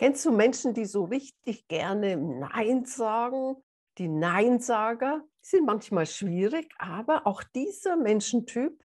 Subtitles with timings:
[0.00, 3.56] Kennst du Menschen, die so richtig gerne Nein sagen?
[3.98, 8.82] Die Neinsager sind manchmal schwierig, aber auch dieser Menschentyp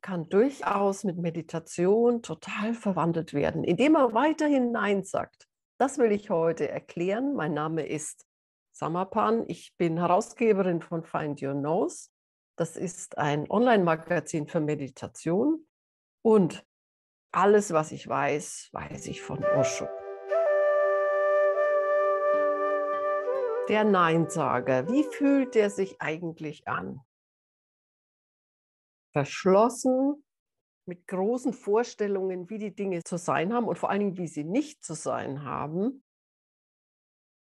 [0.00, 5.48] kann durchaus mit Meditation total verwandelt werden, indem er weiterhin Nein sagt.
[5.76, 7.34] Das will ich heute erklären.
[7.34, 8.24] Mein Name ist
[8.70, 9.42] Samapan.
[9.48, 12.10] Ich bin Herausgeberin von Find Your Nose.
[12.54, 15.66] Das ist ein Online-Magazin für Meditation.
[16.22, 16.64] Und
[17.32, 19.88] alles, was ich weiß, weiß ich von Osho.
[23.68, 27.00] Der Neinsager, wie fühlt der sich eigentlich an?
[29.12, 30.22] Verschlossen,
[30.86, 34.44] mit großen Vorstellungen, wie die Dinge zu sein haben und vor allen Dingen, wie sie
[34.44, 36.04] nicht zu sein haben.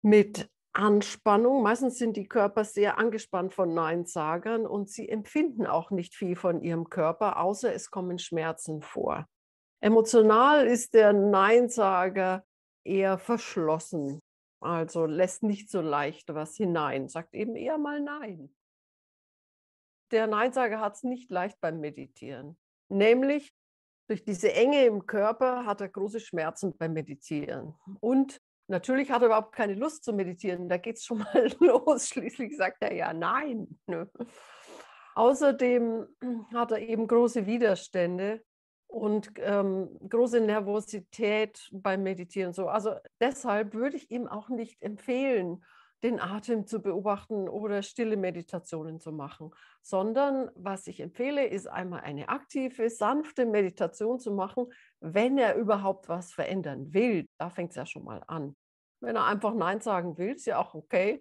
[0.02, 6.16] Mit Anspannung, meistens sind die Körper sehr angespannt von Neinsagern und sie empfinden auch nicht
[6.16, 9.28] viel von ihrem Körper, außer es kommen Schmerzen vor.
[9.82, 12.46] Emotional ist der Neinsager
[12.86, 14.22] eher verschlossen,
[14.64, 18.54] also lässt nicht so leicht was hinein, sagt eben eher mal Nein.
[20.12, 22.58] Der Neinsager hat es nicht leicht beim Meditieren.
[22.90, 23.54] Nämlich
[24.08, 27.74] durch diese Enge im Körper hat er große Schmerzen beim Meditieren.
[28.00, 30.70] Und natürlich hat er überhaupt keine Lust zu meditieren.
[30.70, 32.10] Da geht es schon mal los.
[32.10, 33.80] Schließlich sagt er ja Nein.
[33.88, 34.10] Ne?
[35.16, 36.08] Außerdem
[36.54, 38.44] hat er eben große Widerstände
[38.94, 42.54] und ähm, große Nervosität beim Meditieren.
[42.54, 42.68] So.
[42.68, 45.66] Also deshalb würde ich ihm auch nicht empfehlen,
[46.04, 49.50] den Atem zu beobachten oder stille Meditationen zu machen,
[49.82, 54.68] sondern was ich empfehle, ist einmal eine aktive, sanfte Meditation zu machen,
[55.00, 57.28] wenn er überhaupt was verändern will.
[57.40, 58.56] Da fängt es ja schon mal an.
[59.00, 61.20] Wenn er einfach Nein sagen will, ist ja auch okay,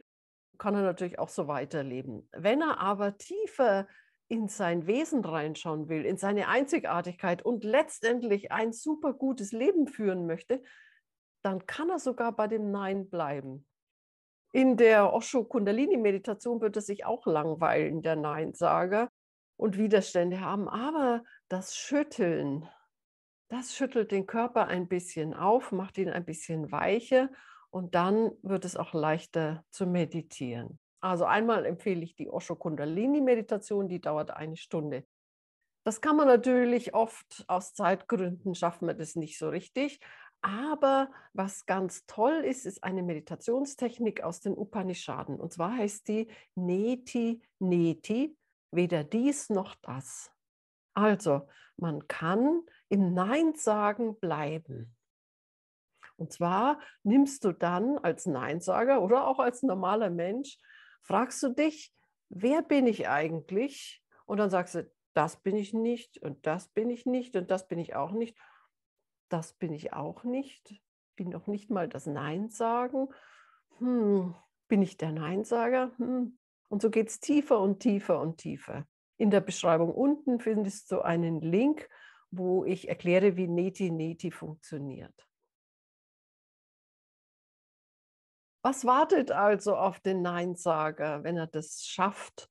[0.58, 2.28] kann er natürlich auch so weiterleben.
[2.32, 3.86] Wenn er aber tiefer
[4.32, 10.26] in sein Wesen reinschauen will, in seine Einzigartigkeit und letztendlich ein super gutes Leben führen
[10.26, 10.62] möchte,
[11.42, 13.66] dann kann er sogar bei dem Nein bleiben.
[14.52, 19.10] In der Osho Kundalini Meditation wird er sich auch langweilen, der Neinsager,
[19.56, 20.66] und Widerstände haben.
[20.66, 22.66] Aber das Schütteln,
[23.48, 27.28] das schüttelt den Körper ein bisschen auf, macht ihn ein bisschen weicher
[27.68, 30.78] und dann wird es auch leichter zu meditieren.
[31.02, 35.04] Also einmal empfehle ich die Osho Kundalini Meditation, die dauert eine Stunde.
[35.84, 39.98] Das kann man natürlich oft aus Zeitgründen schaffen wir das nicht so richtig.
[40.42, 45.40] Aber was ganz toll ist, ist eine Meditationstechnik aus den Upanishaden.
[45.40, 48.36] Und zwar heißt die Neti Neti,
[48.70, 50.30] weder dies noch das.
[50.94, 54.94] Also, man kann im Nein sagen bleiben.
[56.16, 60.58] Und zwar nimmst du dann als Neinsager oder auch als normaler Mensch
[61.02, 61.92] fragst du dich,
[62.28, 64.02] wer bin ich eigentlich?
[64.26, 67.68] Und dann sagst du, das bin ich nicht und das bin ich nicht und das
[67.68, 68.36] bin ich auch nicht.
[69.28, 70.80] Das bin ich auch nicht.
[71.16, 73.08] Bin noch nicht mal das Nein sagen.
[73.78, 74.34] Hm,
[74.68, 75.92] bin ich der Neinsager?
[75.98, 76.38] Hm.
[76.68, 78.86] Und so geht es tiefer und tiefer und tiefer.
[79.18, 81.88] In der Beschreibung unten findest du einen Link,
[82.30, 85.14] wo ich erkläre, wie Neti Neti funktioniert.
[88.62, 92.48] Was wartet also auf den Neinsager, wenn er das schafft,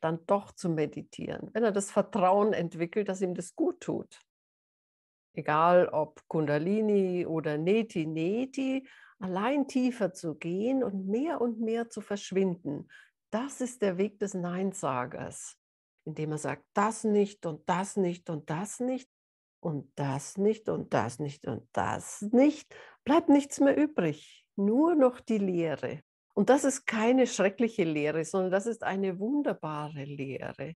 [0.00, 4.20] dann doch zu meditieren, wenn er das Vertrauen entwickelt, dass ihm das gut tut?
[5.34, 8.86] Egal ob Kundalini oder Neti Neti,
[9.18, 12.88] allein tiefer zu gehen und mehr und mehr zu verschwinden.
[13.30, 15.56] Das ist der Weg des Neinsagers,
[16.04, 19.08] indem er sagt, das nicht und das nicht und das nicht
[19.60, 25.20] und das nicht und das nicht und das nicht, bleibt nichts mehr übrig nur noch
[25.20, 26.02] die Lehre.
[26.34, 30.74] Und das ist keine schreckliche Lehre, sondern das ist eine wunderbare Lehre.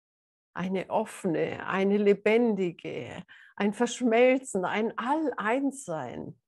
[0.55, 3.23] Eine offene, eine lebendige,
[3.55, 6.39] ein Verschmelzen, ein All-Eins-Sein.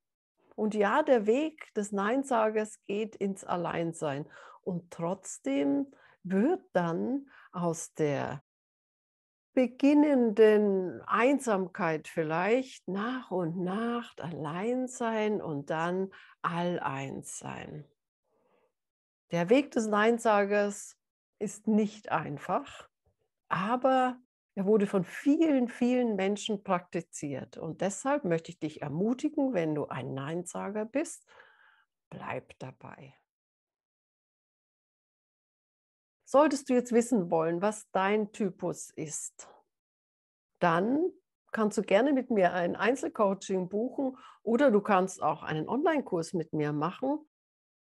[0.56, 4.25] Und ja, der Weg des Neinsagers geht ins Alleinsein.
[4.62, 5.88] Und trotzdem
[6.23, 8.41] wird dann aus der
[9.55, 16.11] beginnenden Einsamkeit vielleicht nach und nach allein sein und dann
[16.41, 17.85] all-eins sein.
[19.31, 20.97] Der Weg des Neinsagers
[21.40, 22.90] ist nicht einfach,
[23.47, 24.19] aber
[24.55, 27.57] er wurde von vielen, vielen Menschen praktiziert.
[27.57, 31.25] Und deshalb möchte ich dich ermutigen, wenn du ein Neinsager bist,
[32.09, 33.16] bleib dabei.
[36.25, 39.47] Solltest du jetzt wissen wollen, was dein Typus ist,
[40.59, 41.11] dann
[41.51, 46.51] kannst du gerne mit mir ein Einzelcoaching buchen oder du kannst auch einen Online-Kurs mit
[46.51, 47.19] mir machen.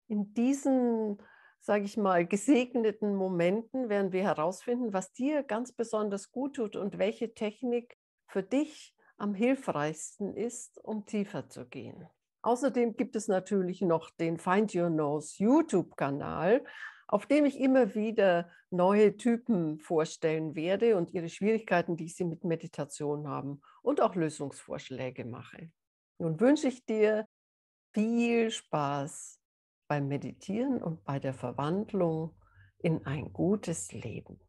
[0.08, 1.18] In diesen,
[1.60, 7.00] sage ich mal, gesegneten Momenten werden wir herausfinden, was dir ganz besonders gut tut und
[7.00, 7.98] welche Technik
[8.28, 12.08] für dich am hilfreichsten ist, um tiefer zu gehen.
[12.42, 16.64] Außerdem gibt es natürlich noch den Find Your Nose YouTube-Kanal,
[17.08, 22.44] auf dem ich immer wieder neue Typen vorstellen werde und ihre Schwierigkeiten, die sie mit
[22.44, 25.72] Meditation haben und auch Lösungsvorschläge mache.
[26.18, 27.28] Nun wünsche ich dir
[27.94, 29.40] viel Spaß
[29.88, 32.36] beim Meditieren und bei der Verwandlung
[32.80, 34.40] in ein gutes Leben.